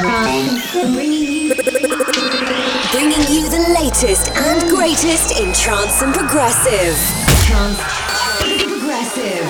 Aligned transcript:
Bringing 0.00 0.24
you 3.28 3.50
the 3.50 3.76
latest 3.78 4.30
and 4.30 4.70
greatest 4.70 5.38
in 5.38 5.52
trance 5.52 6.00
and 6.00 6.14
progressive. 6.14 6.96
Trance 7.44 7.78
progressive. 8.62 9.44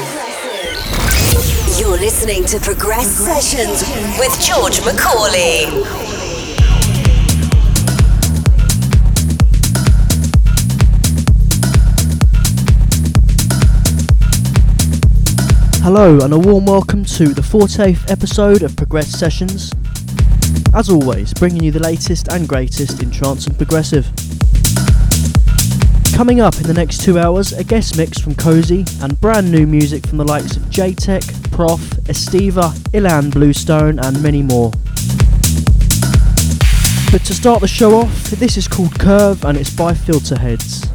You're 1.78 1.96
listening 1.96 2.44
to 2.46 2.58
Progress 2.58 3.06
Sessions 3.06 3.84
with 4.18 4.36
George 4.40 4.84
Macaulay. 4.84 5.66
Hello, 15.84 16.18
and 16.20 16.32
a 16.32 16.38
warm 16.38 16.64
welcome 16.66 17.04
to 17.04 17.32
the 17.32 17.42
40th 17.42 18.10
episode 18.10 18.64
of 18.64 18.76
Progress 18.76 19.08
Sessions. 19.08 19.72
As 20.74 20.88
always, 20.88 21.34
bringing 21.34 21.62
you 21.62 21.70
the 21.70 21.82
latest 21.82 22.28
and 22.28 22.48
greatest 22.48 23.02
in 23.02 23.10
trance 23.10 23.46
and 23.46 23.56
progressive. 23.56 24.10
Coming 26.14 26.40
up 26.40 26.56
in 26.56 26.64
the 26.64 26.74
next 26.74 27.00
two 27.02 27.18
hours, 27.18 27.52
a 27.52 27.64
guest 27.64 27.96
mix 27.96 28.18
from 28.18 28.34
Cozy 28.34 28.84
and 29.00 29.20
brand 29.20 29.50
new 29.50 29.66
music 29.66 30.06
from 30.06 30.18
the 30.18 30.24
likes 30.24 30.56
of 30.56 30.62
Jaytech, 30.64 31.50
Prof, 31.50 31.80
Estiva, 32.04 32.72
Ilan 32.92 33.30
Bluestone, 33.32 33.98
and 33.98 34.22
many 34.22 34.42
more. 34.42 34.70
But 37.10 37.24
to 37.26 37.34
start 37.34 37.60
the 37.60 37.68
show 37.68 37.96
off, 37.96 38.24
this 38.30 38.56
is 38.56 38.68
called 38.68 38.98
Curve 38.98 39.44
and 39.44 39.58
it's 39.58 39.74
by 39.74 39.92
Filterheads. 39.92 40.88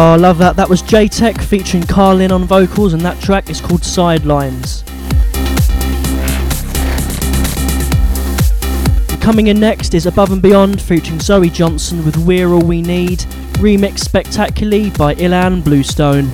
Oh, 0.00 0.16
love 0.16 0.38
that. 0.38 0.54
That 0.54 0.68
was 0.68 0.80
Jaytech 0.80 1.42
featuring 1.42 1.82
Carlin 1.82 2.30
on 2.30 2.44
vocals, 2.44 2.92
and 2.92 3.02
that 3.02 3.20
track 3.20 3.50
is 3.50 3.60
called 3.60 3.82
Sidelines. 3.82 4.84
Coming 9.20 9.48
in 9.48 9.58
next 9.58 9.94
is 9.94 10.06
Above 10.06 10.30
and 10.30 10.40
Beyond 10.40 10.80
featuring 10.80 11.18
Zoe 11.18 11.50
Johnson 11.50 12.04
with 12.04 12.16
We're 12.16 12.50
All 12.50 12.62
We 12.62 12.80
Need, 12.80 13.18
remixed 13.58 14.04
spectacularly 14.04 14.90
by 14.90 15.16
Ilan 15.16 15.64
Bluestone. 15.64 16.30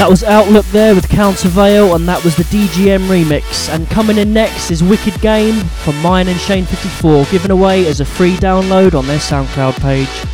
That 0.00 0.08
was 0.08 0.24
Outlook 0.24 0.64
there 0.68 0.94
with 0.94 1.10
Countervail, 1.10 1.94
and 1.94 2.08
that 2.08 2.24
was 2.24 2.34
the 2.34 2.44
DGM 2.44 3.00
remix. 3.00 3.68
And 3.68 3.86
coming 3.90 4.16
in 4.16 4.32
next 4.32 4.70
is 4.70 4.82
Wicked 4.82 5.20
Game 5.20 5.56
from 5.84 5.92
Myon 5.96 6.26
and 6.26 6.40
Shane 6.40 6.64
54, 6.64 7.26
given 7.26 7.50
away 7.50 7.86
as 7.86 8.00
a 8.00 8.06
free 8.06 8.34
download 8.36 8.94
on 8.94 9.06
their 9.06 9.18
SoundCloud 9.18 9.78
page. 9.82 10.29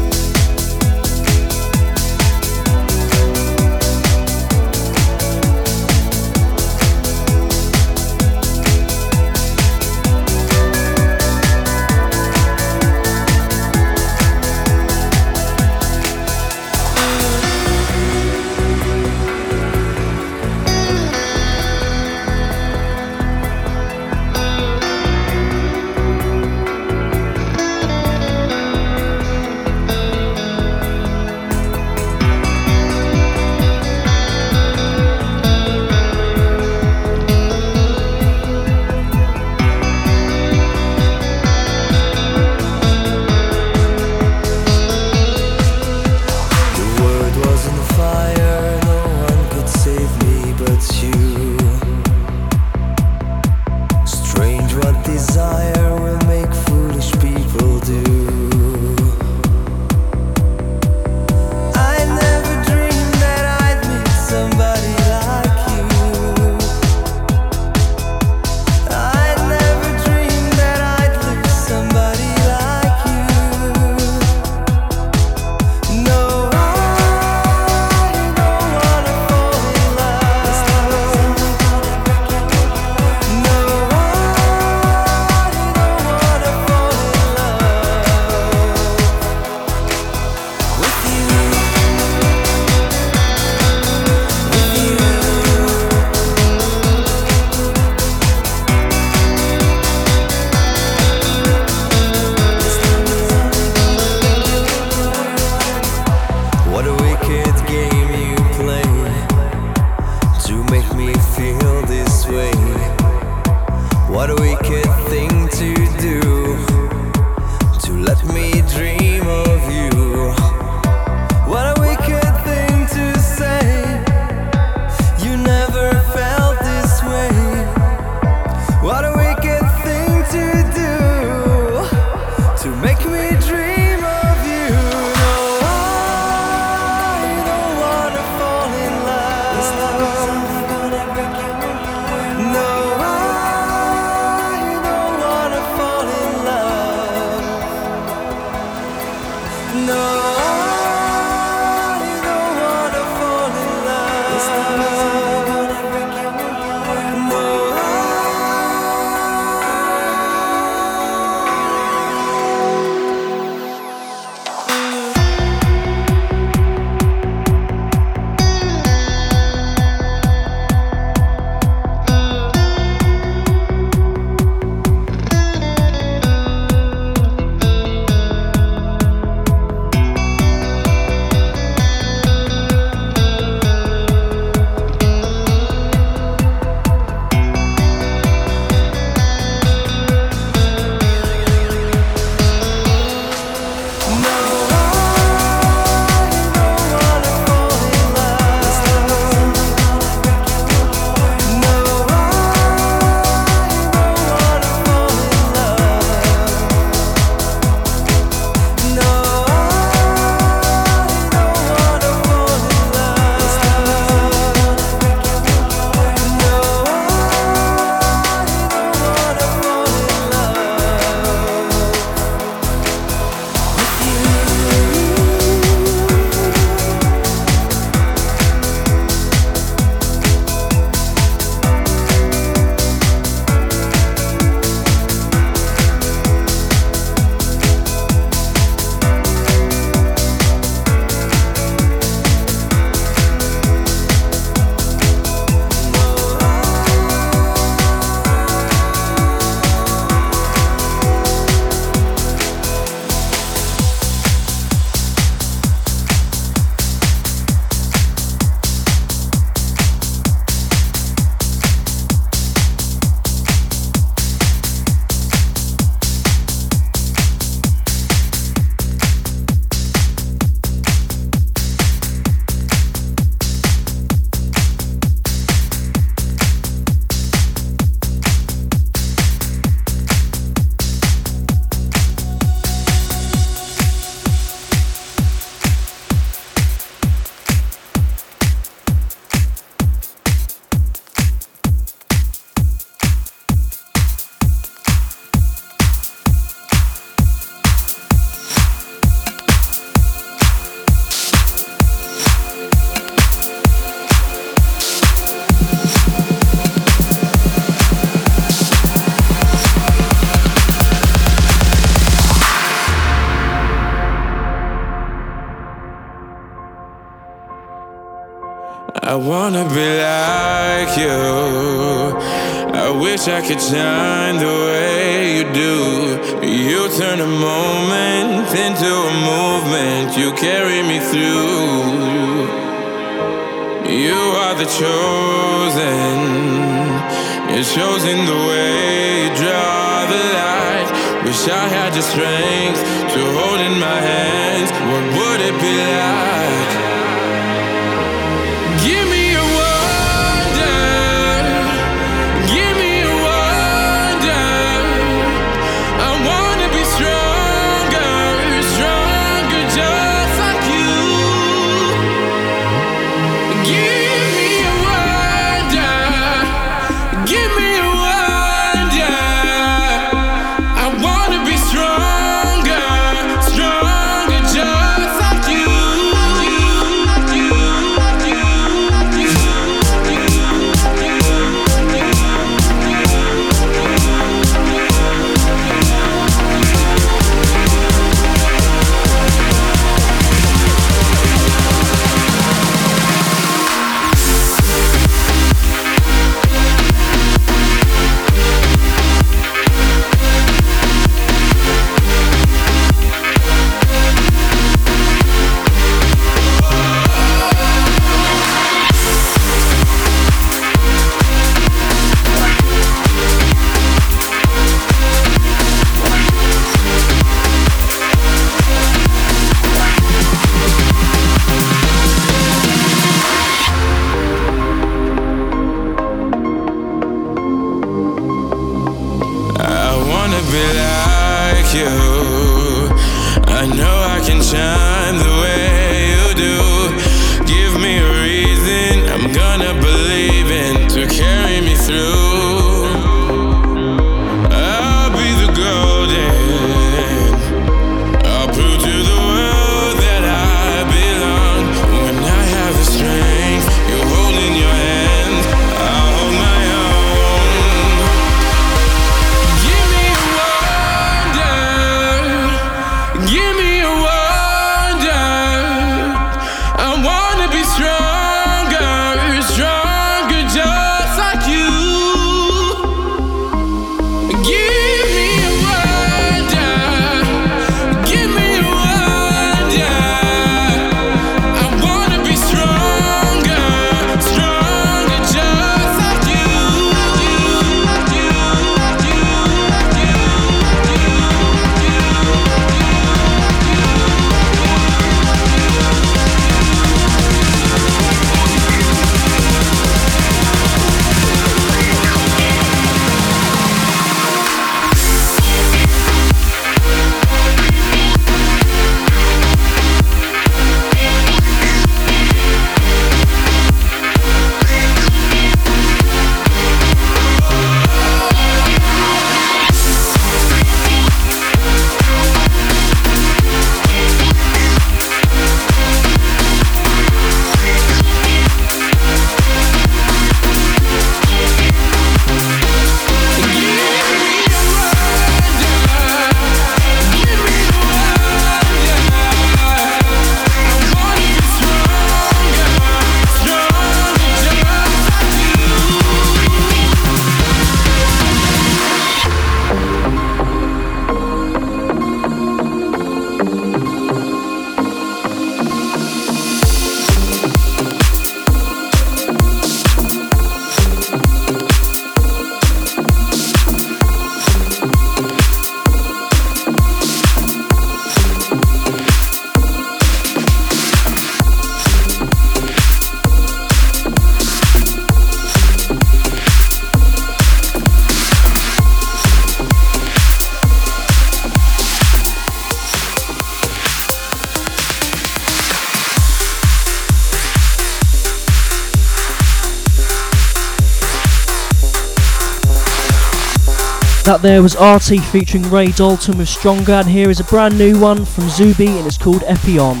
That 594.24 594.40
there 594.40 594.62
was 594.62 594.76
RT 594.76 595.20
featuring 595.32 595.68
Ray 595.68 595.90
Dalton 595.90 596.38
with 596.38 596.48
Stronger, 596.48 596.92
and 596.92 597.08
here 597.08 597.28
is 597.28 597.40
a 597.40 597.44
brand 597.44 597.76
new 597.76 597.98
one 597.98 598.24
from 598.24 598.44
Zubi 598.44 598.86
and 598.86 599.04
it's 599.04 599.18
called 599.18 599.42
Epion. 599.42 600.00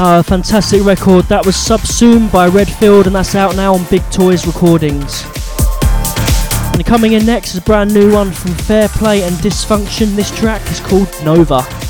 Uh, 0.00 0.22
fantastic 0.22 0.84
record. 0.84 1.24
That 1.24 1.44
was 1.44 1.56
Subsumed 1.56 2.30
by 2.30 2.46
Redfield, 2.46 3.08
and 3.08 3.16
that's 3.16 3.34
out 3.34 3.56
now 3.56 3.74
on 3.74 3.84
Big 3.90 4.08
Toys 4.12 4.46
Recordings. 4.46 5.24
And 6.72 6.86
coming 6.86 7.14
in 7.14 7.26
next 7.26 7.54
is 7.54 7.58
a 7.58 7.62
brand 7.62 7.92
new 7.92 8.12
one 8.12 8.30
from 8.30 8.52
Fairplay 8.52 9.22
and 9.22 9.34
Dysfunction. 9.38 10.14
This 10.14 10.30
track 10.38 10.62
is 10.70 10.78
called 10.78 11.12
Nova. 11.24 11.87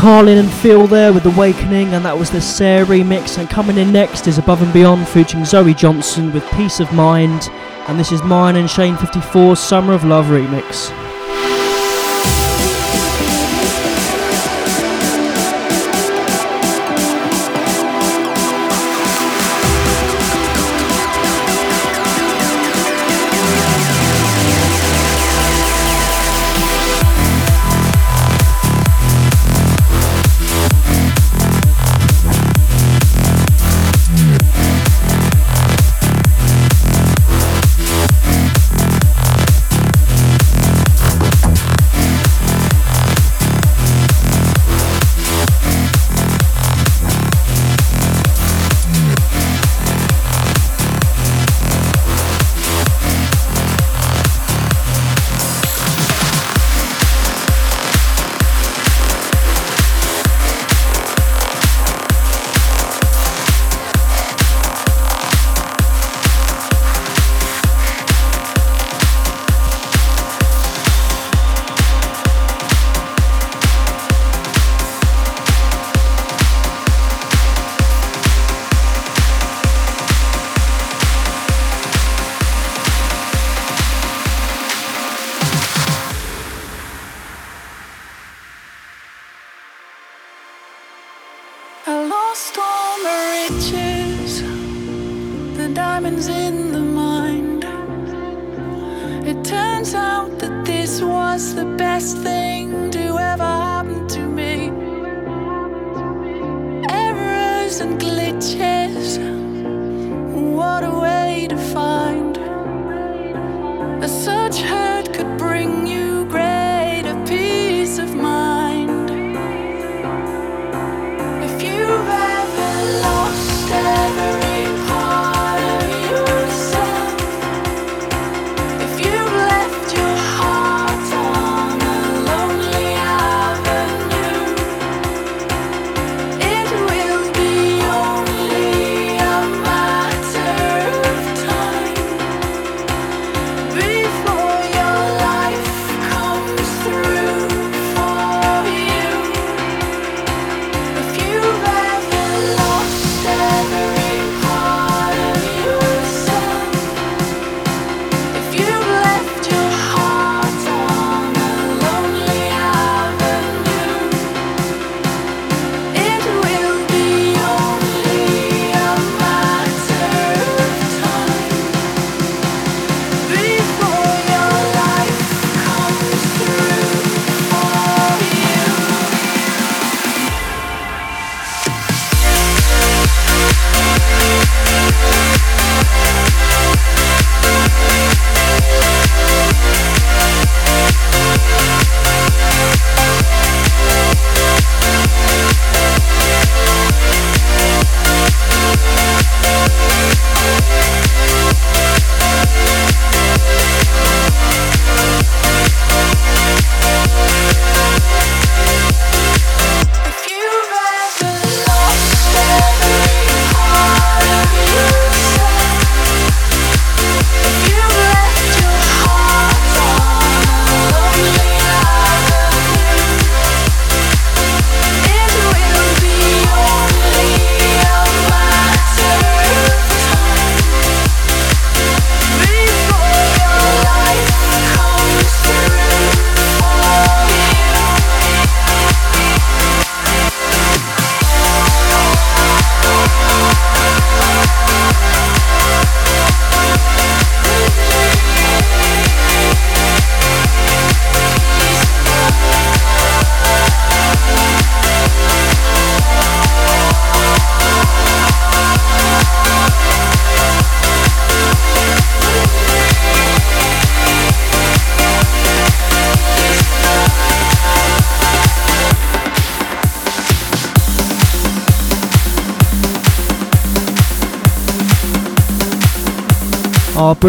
Carlin 0.00 0.38
and 0.38 0.50
Phil 0.50 0.86
there 0.86 1.12
with 1.12 1.26
Awakening, 1.26 1.88
and 1.88 2.02
that 2.06 2.18
was 2.18 2.30
the 2.30 2.40
Sarah 2.40 2.86
remix. 2.86 3.36
And 3.36 3.50
coming 3.50 3.76
in 3.76 3.92
next 3.92 4.26
is 4.26 4.38
Above 4.38 4.62
and 4.62 4.72
Beyond 4.72 5.06
featuring 5.06 5.44
Zoe 5.44 5.74
Johnson 5.74 6.32
with 6.32 6.50
Peace 6.52 6.80
of 6.80 6.90
Mind, 6.90 7.50
and 7.86 8.00
this 8.00 8.10
is 8.10 8.22
mine 8.22 8.56
and 8.56 8.70
Shane 8.70 8.96
54's 8.96 9.60
Summer 9.60 9.92
of 9.92 10.02
Love 10.04 10.28
remix. 10.28 10.99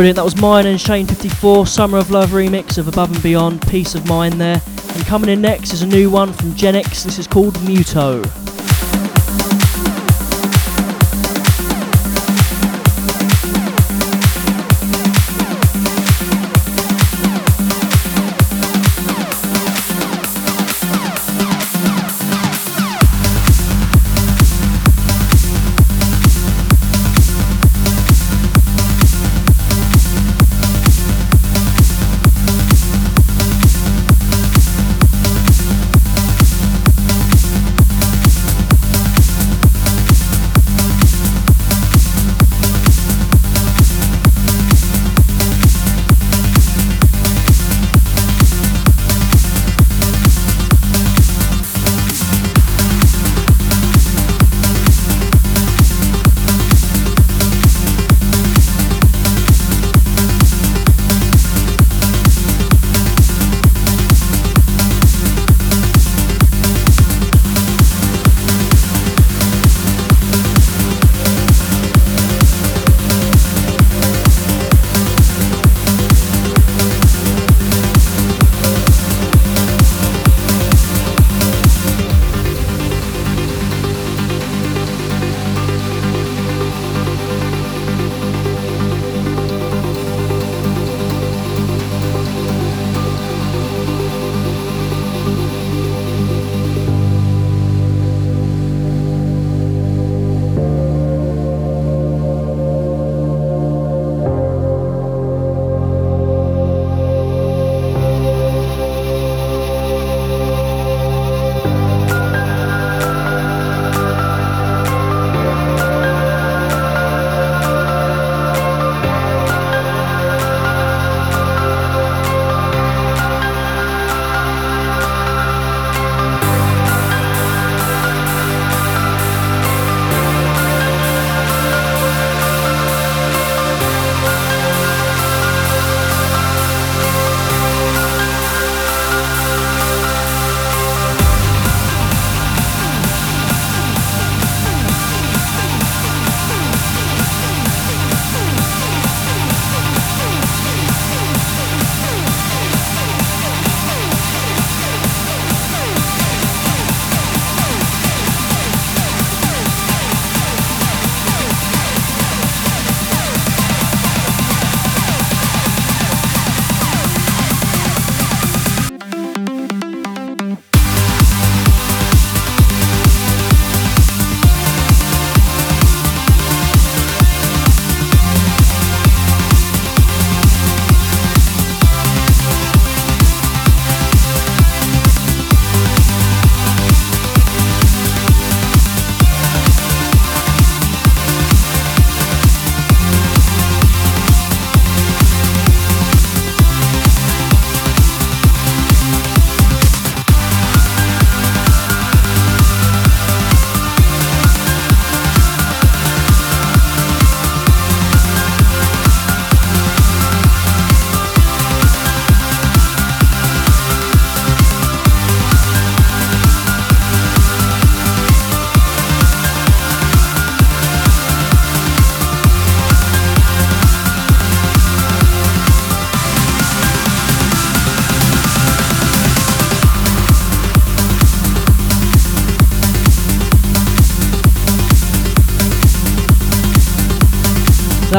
Brilliant. 0.02 0.16
That 0.16 0.26
was 0.26 0.42
mine 0.42 0.66
and 0.66 0.82
Shane 0.82 1.06
54, 1.06 1.68
Summer 1.68 2.00
of 2.00 2.10
Love 2.10 2.32
remix 2.32 2.80
of 2.80 2.88
Above 2.88 3.12
and 3.14 3.22
Beyond, 3.22 3.62
Peace 3.68 3.94
of 3.94 4.08
Mind 4.08 4.42
there. 4.42 4.60
And 4.96 5.06
coming 5.06 5.30
in 5.30 5.42
next 5.42 5.74
is 5.74 5.84
a 5.84 5.86
new 5.86 6.10
one 6.10 6.34
from 6.34 6.54
Genix. 6.54 7.04
This 7.04 7.20
is 7.20 7.28
called 7.28 7.54
Muto. 7.58 8.41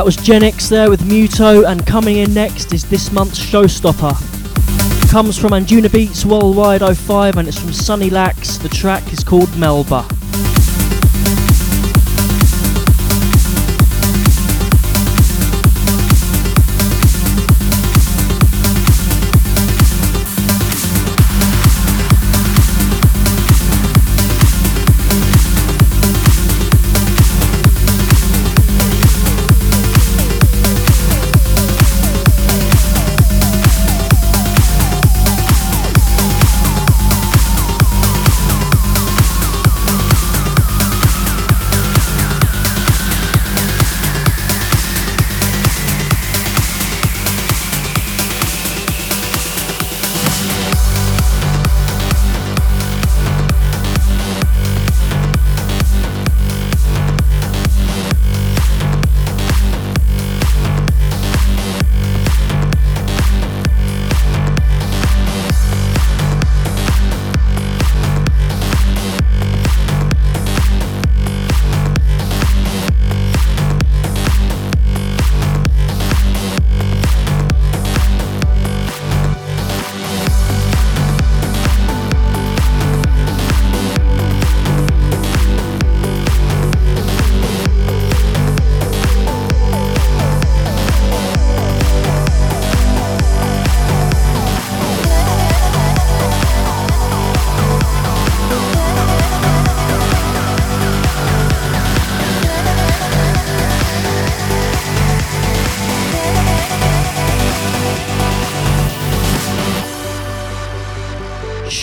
That 0.03 0.07
was 0.07 0.17
Genix 0.17 0.69
there 0.69 0.91
with 0.91 1.03
Muto, 1.03 1.65
and 1.65 1.87
coming 1.87 2.17
in 2.17 2.35
next 2.35 2.75
is 2.75 2.83
this 2.85 3.13
month's 3.13 3.39
showstopper. 3.39 4.13
Comes 5.09 5.39
from 5.39 5.53
Anjunabeats 5.53 6.25
Worldwide 6.25 6.81
05 6.81 7.37
and 7.37 7.47
it's 7.47 7.61
from 7.61 7.73
Sunny 7.73 8.11
Lax. 8.11 8.57
The 8.57 8.69
track 8.69 9.13
is 9.13 9.23
called 9.23 9.57
Melba. 9.57 10.05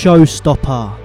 Showstopper. 0.10 0.99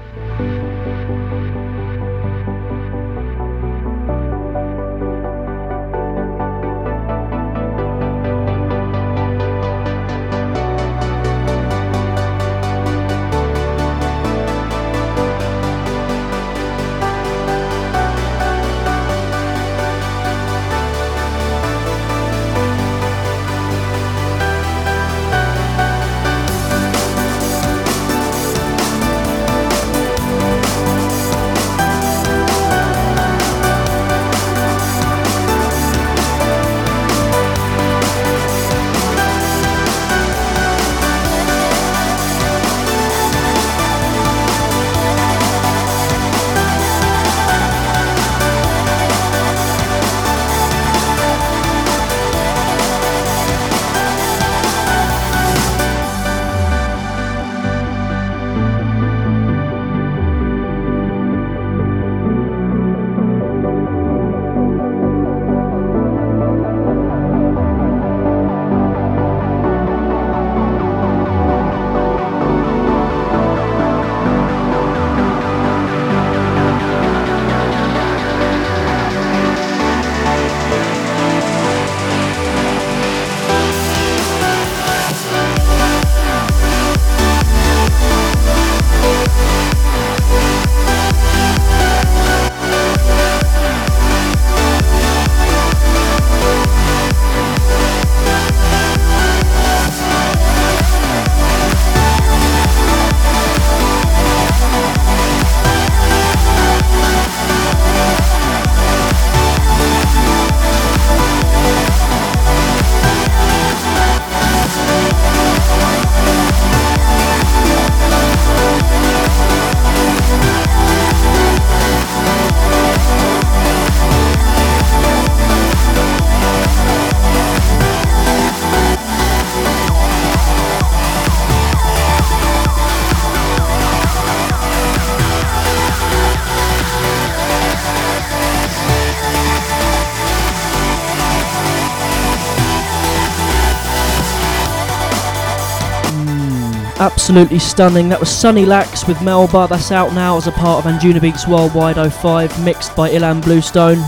Absolutely 147.15 147.61
stunning. 147.61 148.09
That 148.09 148.19
was 148.19 148.29
Sunny 148.29 148.67
Lax 148.67 149.07
with 149.07 149.23
Melba. 149.23 149.69
That's 149.71 149.93
out 149.93 150.13
now 150.15 150.37
as 150.37 150.49
a 150.49 150.53
part 150.53 150.85
of 150.85 150.93
Anjunabeats 150.93 151.49
Worldwide 151.49 151.97
05, 152.13 152.65
mixed 152.65 152.95
by 152.97 153.09
Ilan 153.09 153.41
Bluestone. 153.41 153.99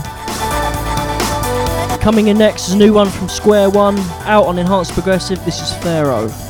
Coming 2.01 2.27
in 2.27 2.37
next 2.37 2.67
is 2.67 2.73
a 2.73 2.77
new 2.77 2.93
one 2.93 3.09
from 3.09 3.29
Square 3.29 3.69
One, 3.71 3.97
out 4.25 4.45
on 4.45 4.59
Enhanced 4.59 4.93
Progressive. 4.93 5.43
This 5.45 5.61
is 5.61 5.73
Pharaoh. 5.77 6.46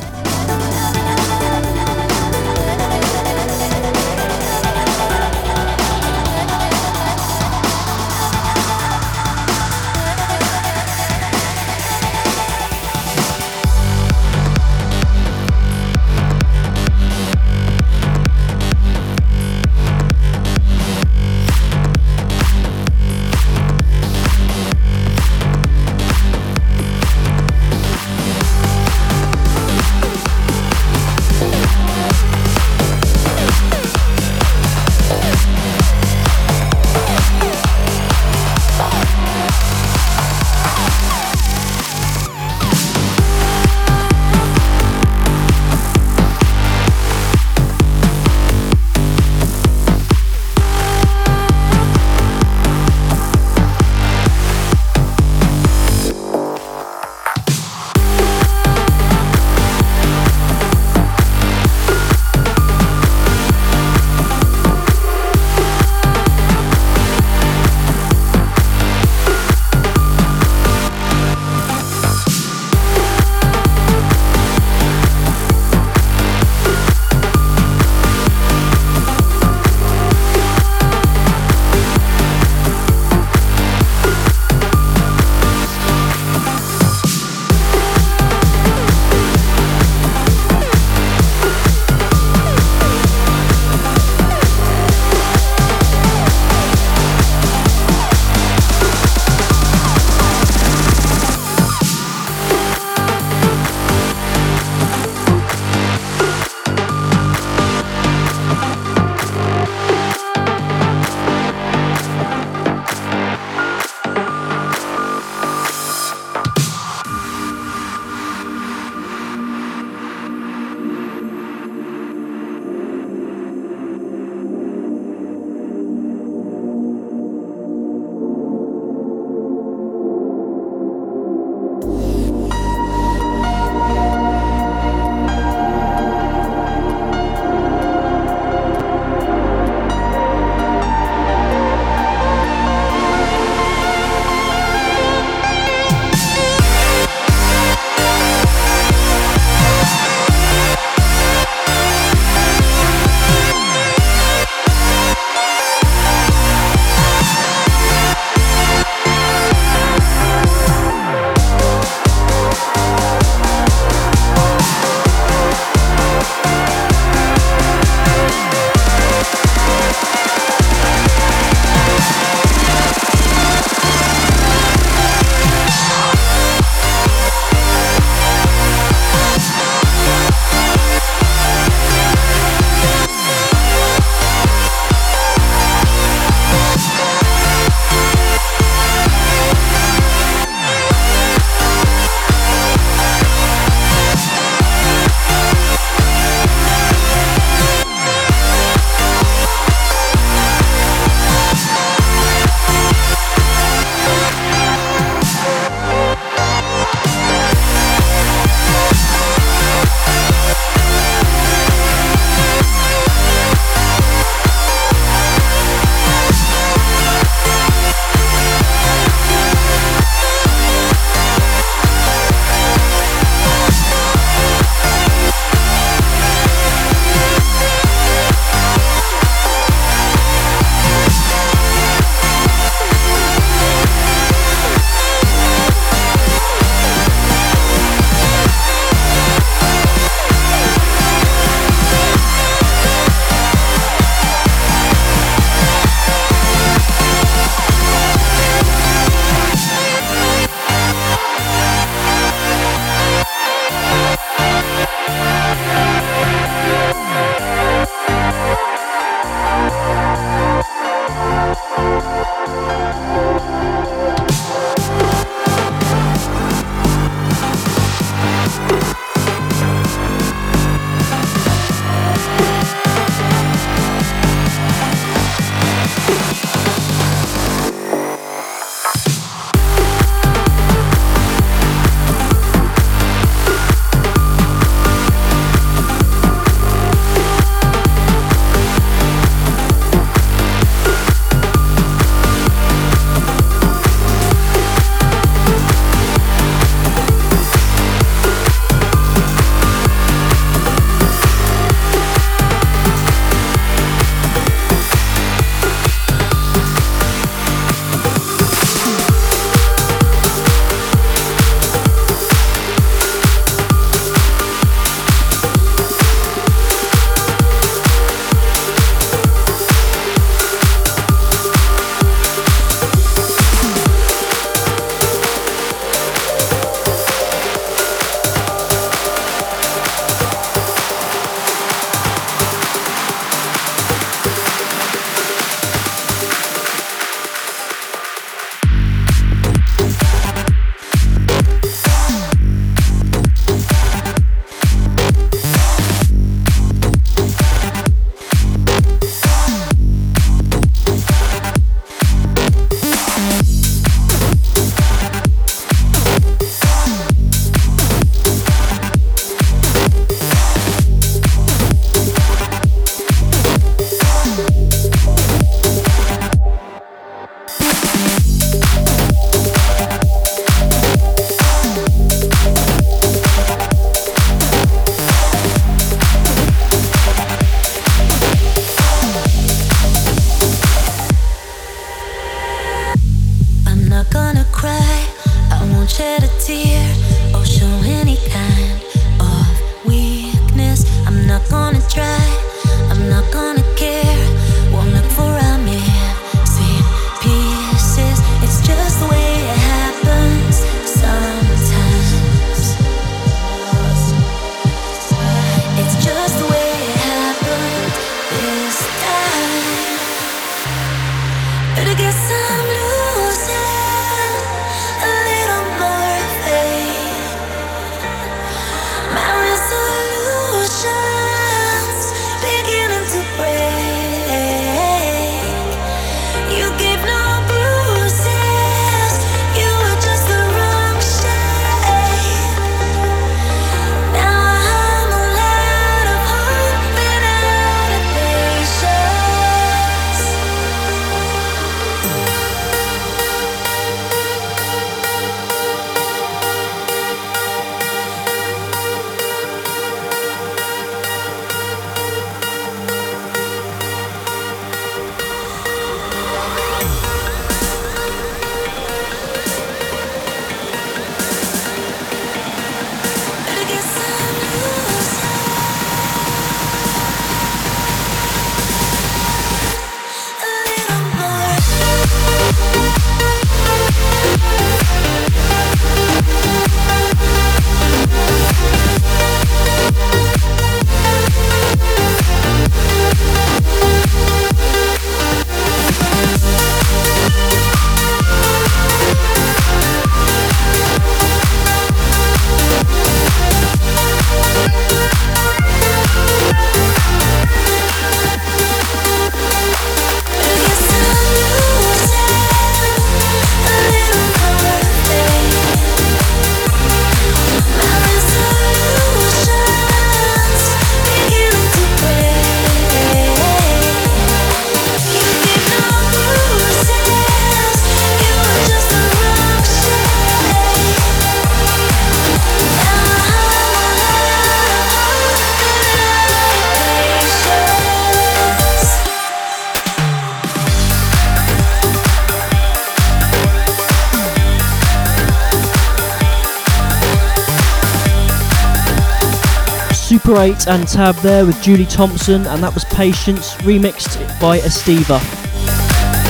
And 540.38 540.86
Tab 540.86 541.16
there 541.16 541.44
with 541.44 541.60
Julie 541.60 541.84
Thompson, 541.84 542.46
and 542.46 542.62
that 542.62 542.72
was 542.72 542.84
Patience, 542.84 543.54
remixed 543.56 544.18
by 544.40 544.60
Estiva. 544.60 545.16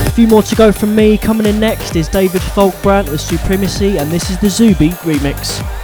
A 0.07 0.11
few 0.13 0.27
more 0.27 0.43
to 0.45 0.57
go 0.57 0.73
from 0.73 0.95
me. 0.95 1.19
Coming 1.19 1.45
in 1.45 1.61
next 1.61 1.95
is 1.95 2.09
David 2.09 2.41
Falkbrandt 2.41 3.11
with 3.11 3.21
Supremacy, 3.21 3.99
and 3.99 4.11
this 4.11 4.31
is 4.31 4.39
the 4.39 4.49
Zuby 4.49 4.93
remix. 5.05 5.78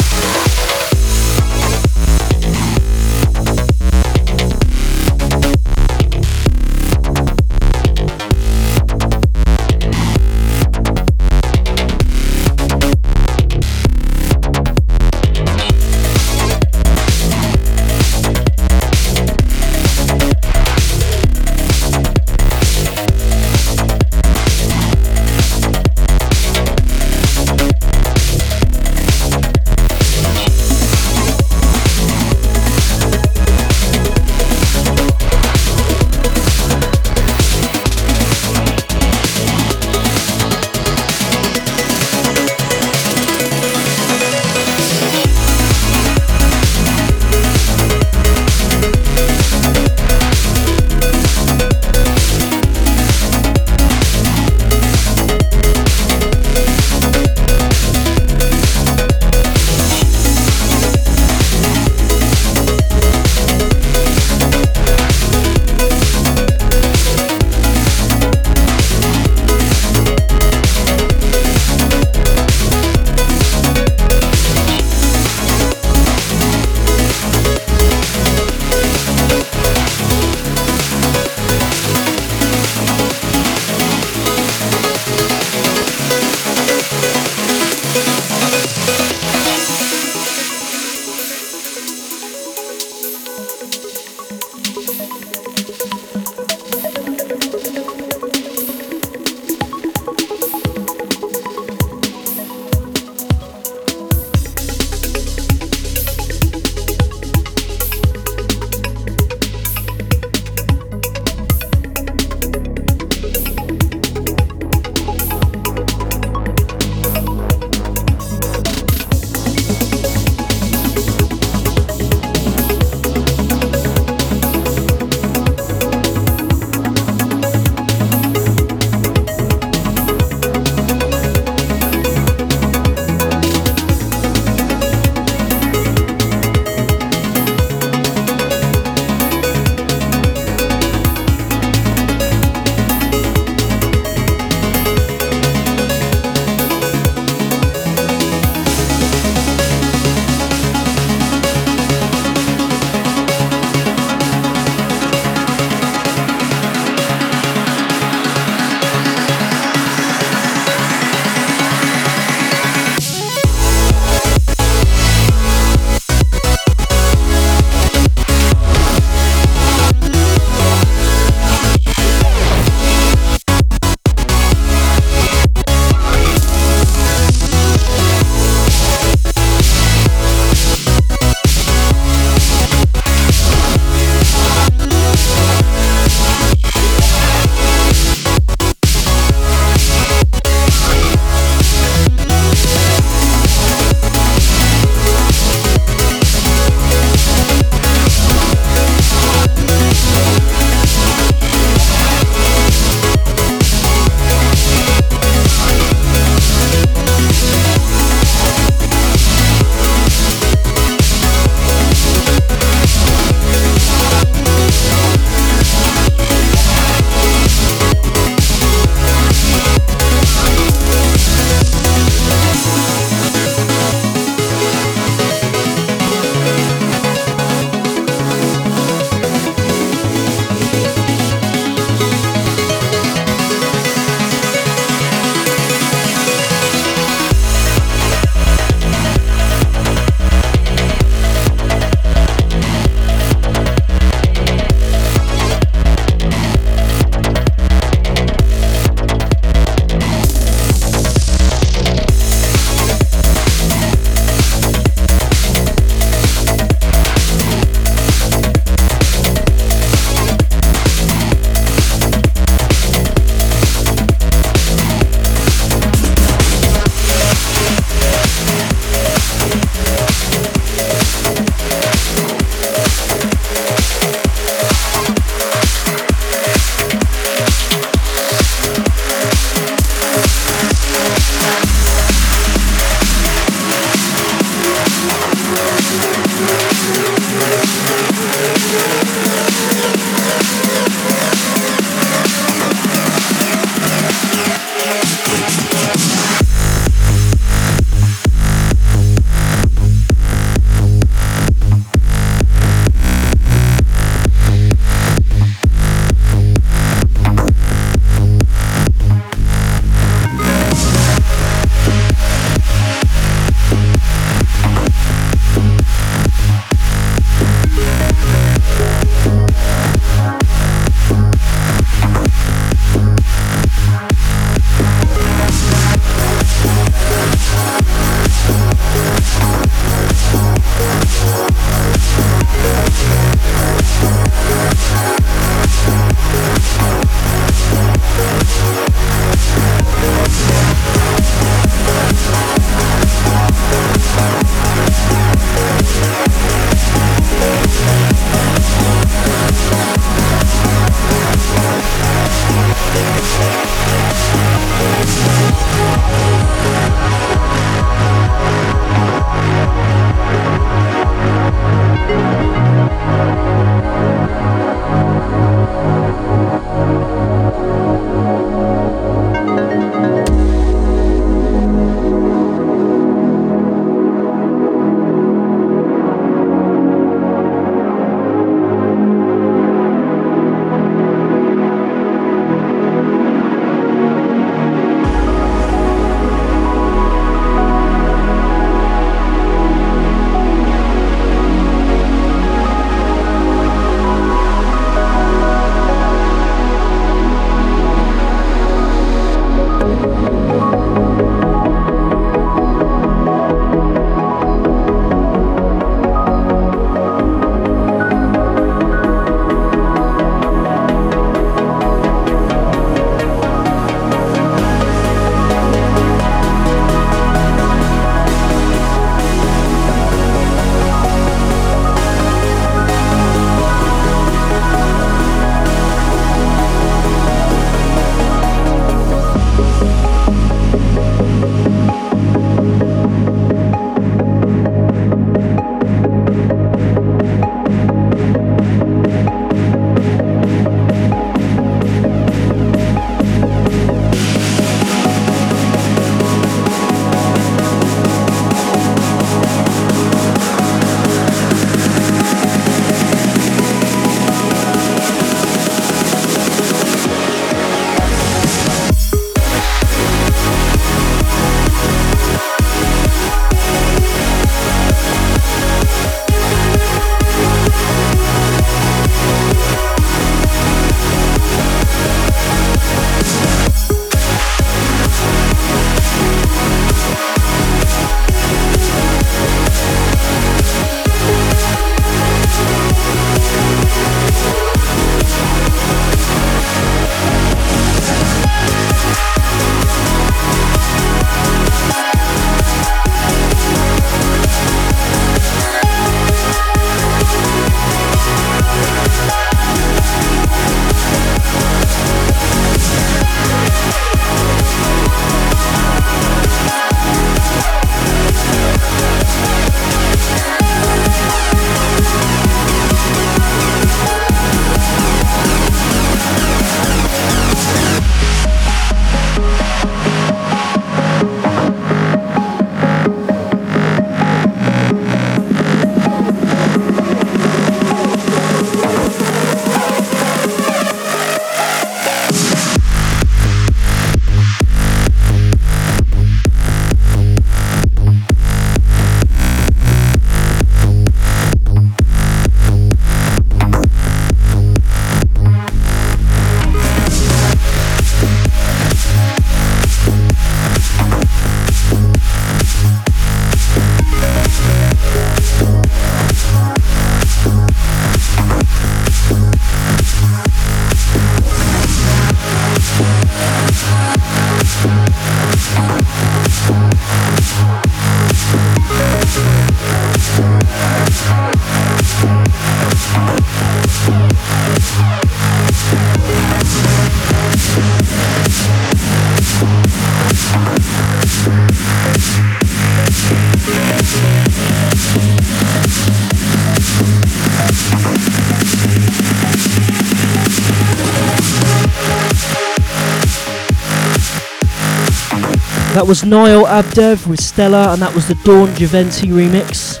That 595.94 596.08
was 596.08 596.24
Niall 596.24 596.64
Abdev 596.64 597.28
with 597.28 597.40
Stella, 597.40 597.92
and 597.92 598.02
that 598.02 598.12
was 598.16 598.26
the 598.26 598.34
Dawn 598.42 598.66
Javenti 598.70 599.30
remix. 599.30 600.00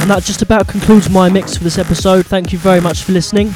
And 0.00 0.08
that 0.08 0.22
just 0.22 0.42
about 0.42 0.68
concludes 0.68 1.10
my 1.10 1.28
mix 1.28 1.56
for 1.56 1.64
this 1.64 1.76
episode. 1.76 2.24
Thank 2.24 2.52
you 2.52 2.58
very 2.60 2.80
much 2.80 3.02
for 3.02 3.10
listening. 3.10 3.48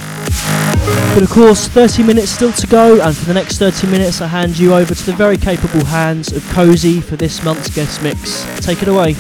But 1.14 1.22
of 1.22 1.30
course, 1.30 1.68
30 1.68 2.02
minutes 2.02 2.32
still 2.32 2.52
to 2.52 2.66
go, 2.66 3.00
and 3.00 3.16
for 3.16 3.26
the 3.26 3.34
next 3.34 3.58
30 3.58 3.86
minutes, 3.86 4.20
I 4.20 4.26
hand 4.26 4.58
you 4.58 4.74
over 4.74 4.92
to 4.92 5.06
the 5.06 5.12
very 5.12 5.36
capable 5.36 5.84
hands 5.84 6.32
of 6.32 6.42
Cozy 6.48 7.00
for 7.00 7.14
this 7.14 7.44
month's 7.44 7.72
guest 7.72 8.02
mix. 8.02 8.44
Take 8.66 8.82
it 8.82 8.88
away. 8.88 9.14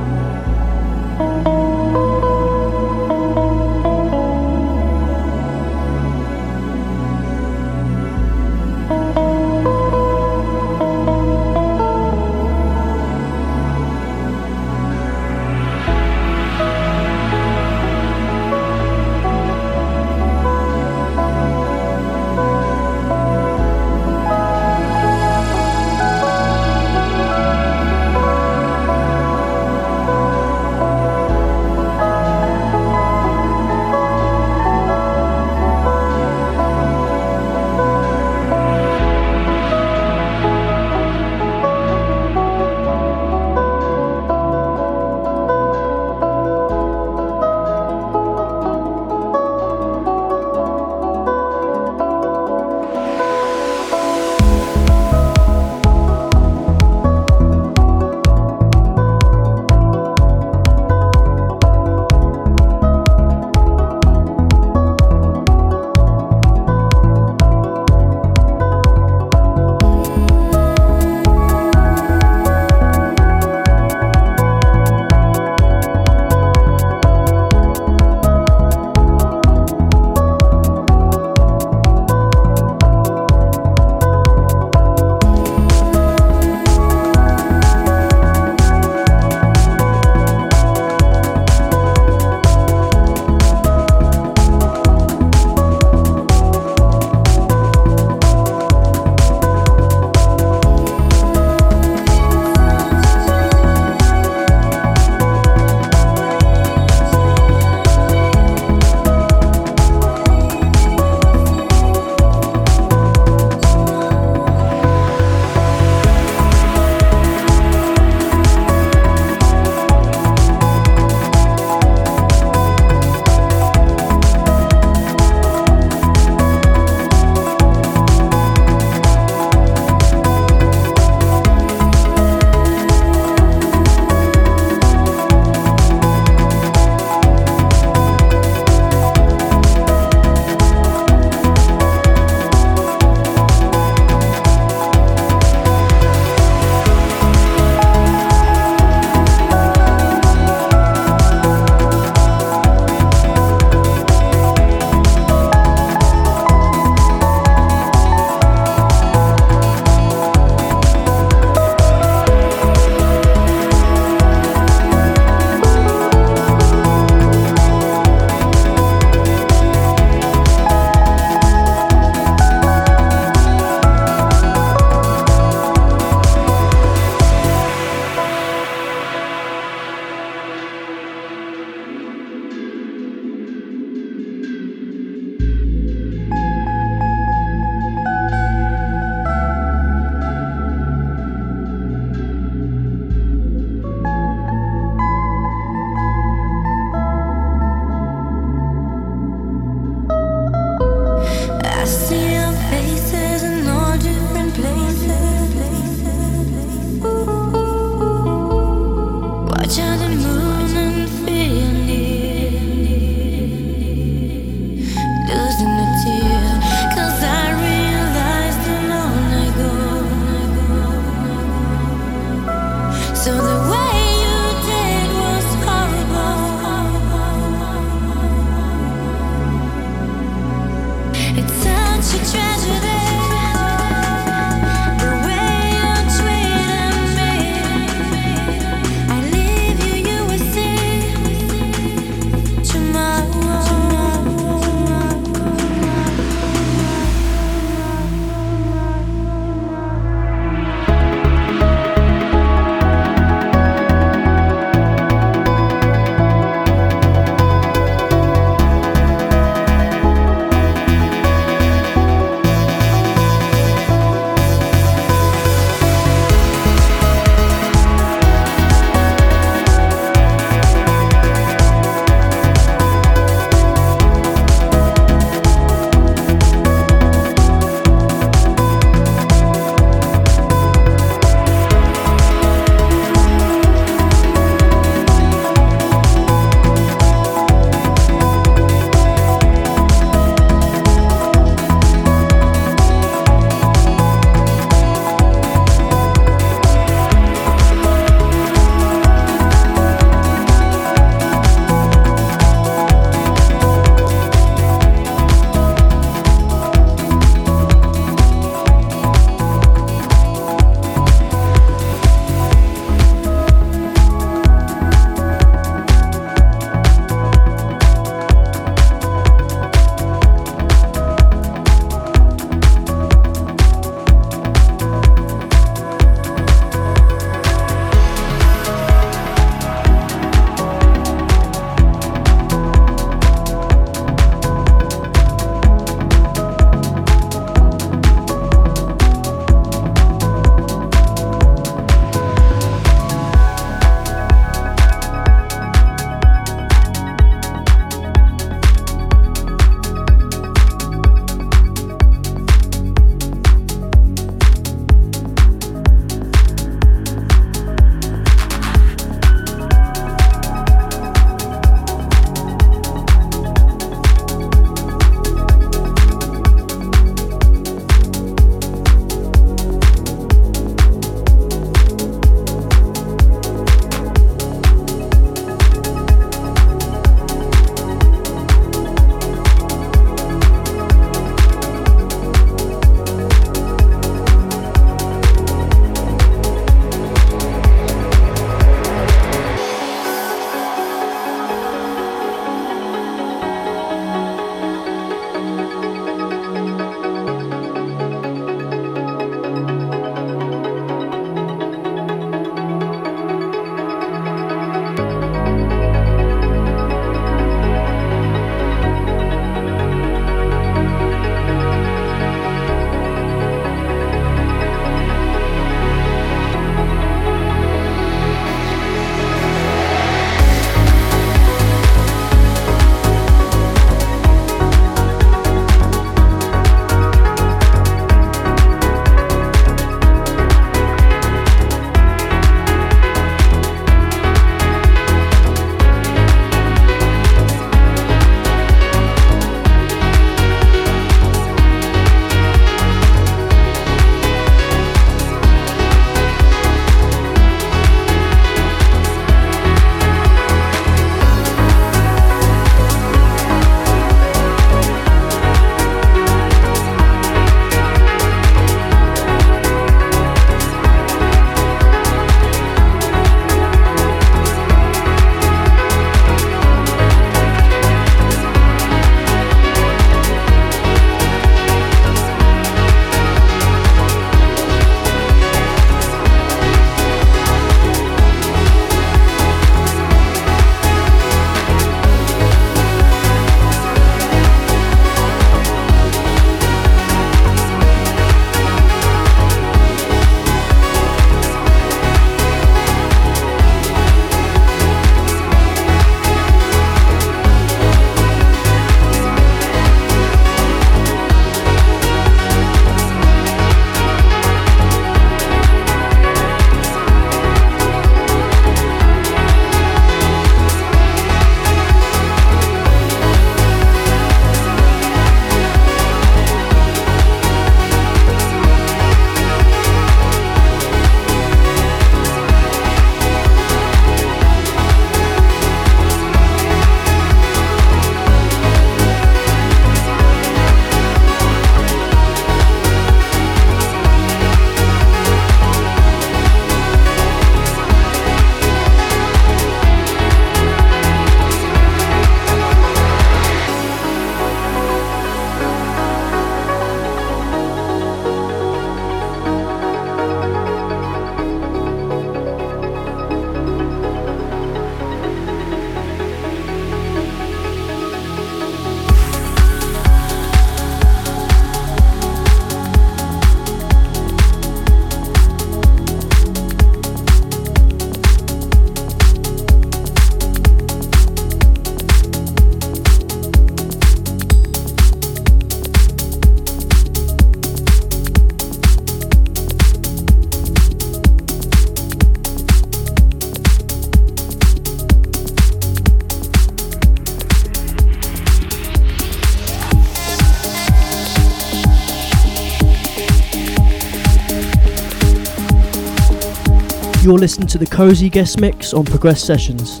You're 597.30 597.38
listening 597.38 597.68
to 597.68 597.78
the 597.78 597.86
Cozy 597.86 598.28
Guest 598.28 598.60
Mix 598.60 598.92
on 598.92 599.04
Progress 599.04 599.40
Sessions. 599.40 600.00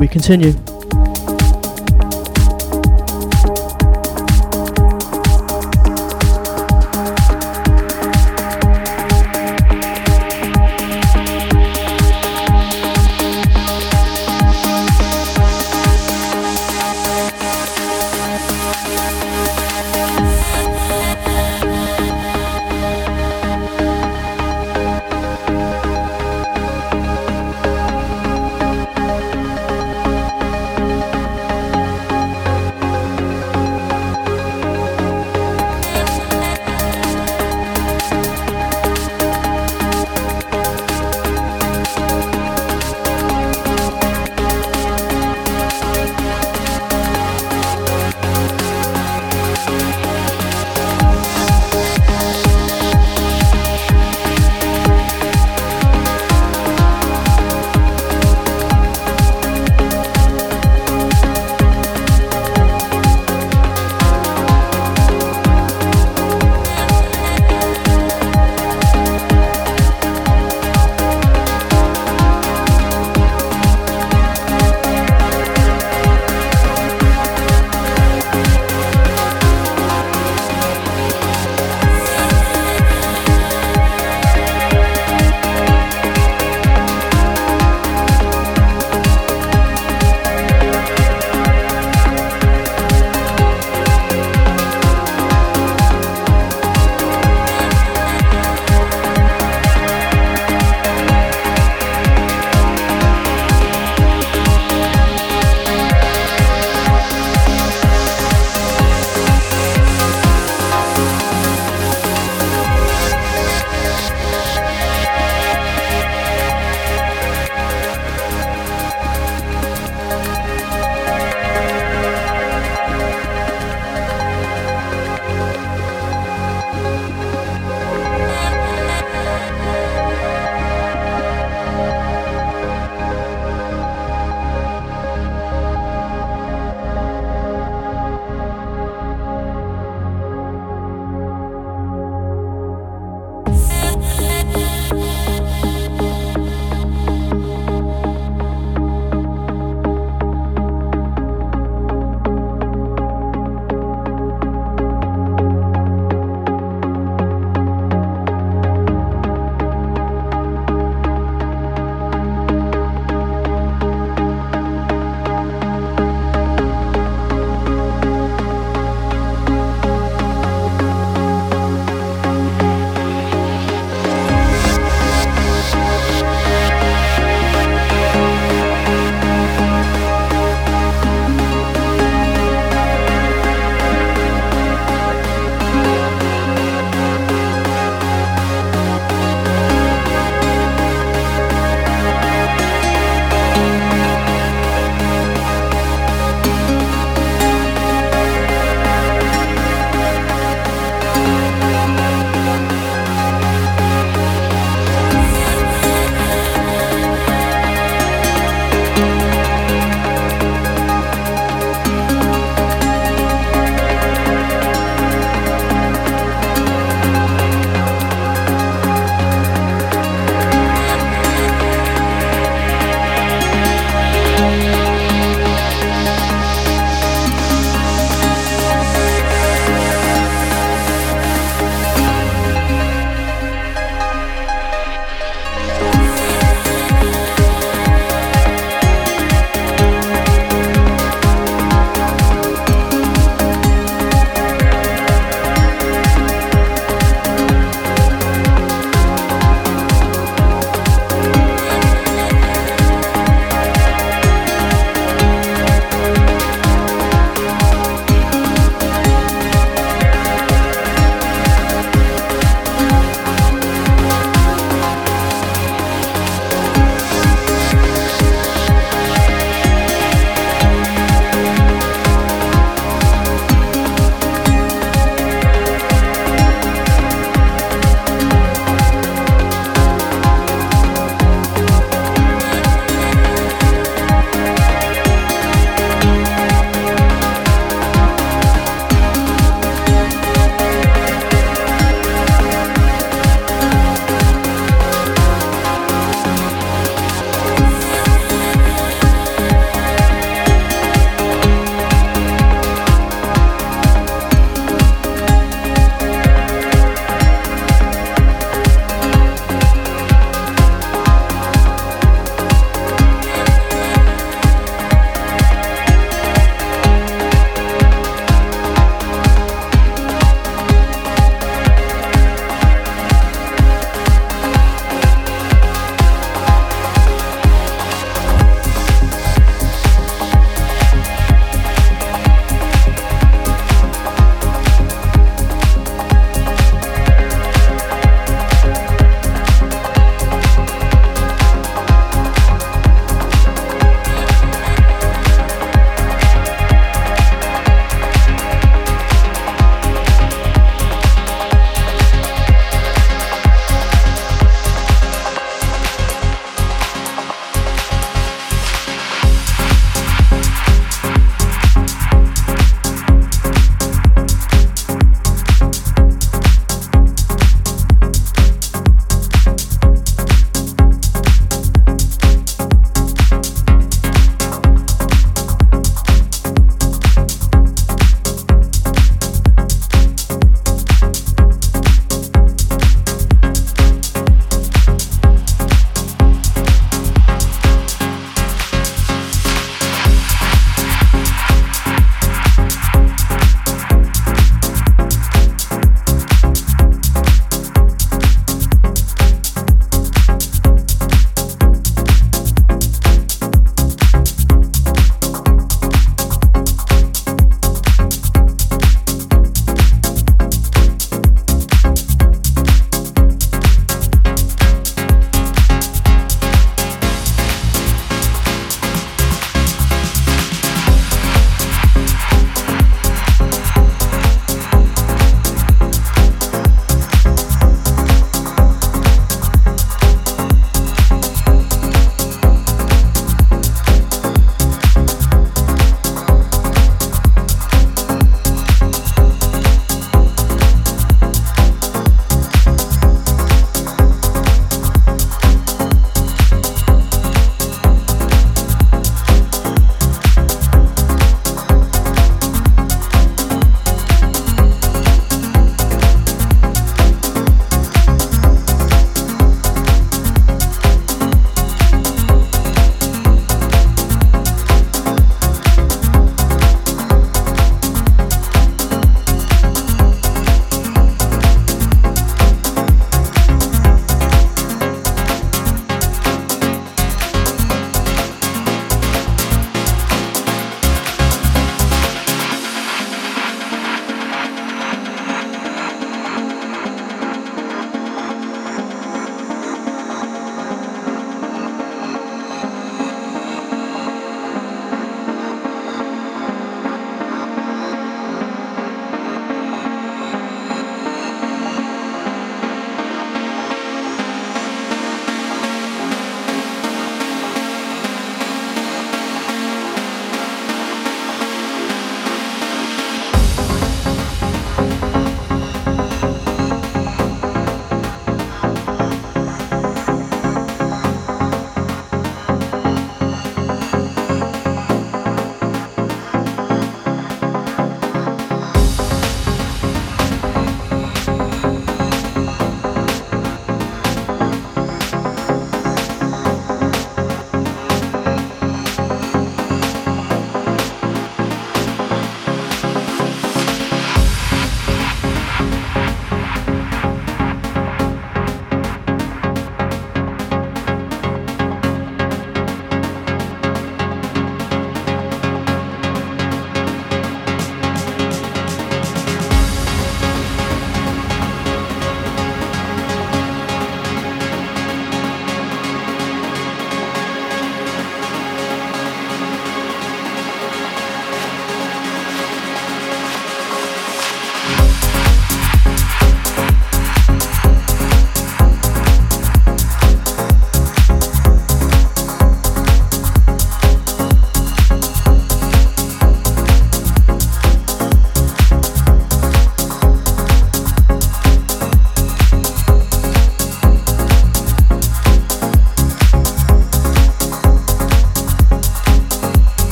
We 0.00 0.08
continue. 0.08 0.73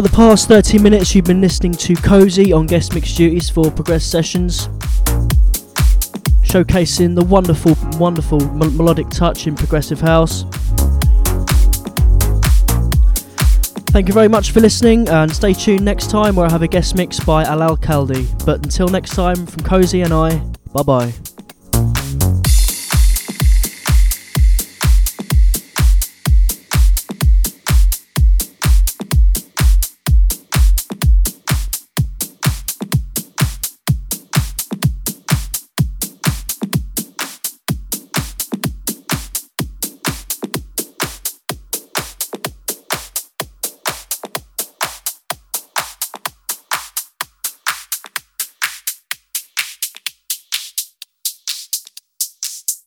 For 0.00 0.08
the 0.08 0.16
past 0.16 0.48
30 0.48 0.78
minutes, 0.78 1.14
you've 1.14 1.26
been 1.26 1.42
listening 1.42 1.72
to 1.72 1.94
Cozy 1.94 2.54
on 2.54 2.64
guest 2.64 2.94
mix 2.94 3.14
duties 3.14 3.50
for 3.50 3.70
Progress 3.70 4.02
Sessions, 4.02 4.68
showcasing 6.42 7.14
the 7.14 7.22
wonderful, 7.22 7.76
wonderful 7.98 8.40
melodic 8.54 9.10
touch 9.10 9.46
in 9.46 9.54
progressive 9.54 10.00
house. 10.00 10.44
Thank 13.90 14.08
you 14.08 14.14
very 14.14 14.28
much 14.28 14.52
for 14.52 14.60
listening 14.60 15.06
and 15.10 15.30
stay 15.30 15.52
tuned 15.52 15.84
next 15.84 16.08
time 16.08 16.34
where 16.34 16.46
I 16.46 16.50
have 16.50 16.62
a 16.62 16.68
guest 16.68 16.96
mix 16.96 17.20
by 17.20 17.44
Alal 17.44 17.78
Kaldi. 17.78 18.46
But 18.46 18.64
until 18.64 18.88
next 18.88 19.10
time, 19.10 19.44
from 19.44 19.62
Cozy 19.64 20.00
and 20.00 20.14
I, 20.14 20.38
bye 20.72 20.82
bye. 20.82 21.12